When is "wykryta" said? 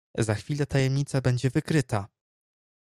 1.49-2.07